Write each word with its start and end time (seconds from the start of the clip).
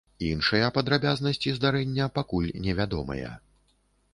Іншыя 0.27 0.69
падрабязнасці 0.77 1.53
здарэння 1.57 2.07
пакуль 2.17 2.51
невядомыя. 2.65 3.29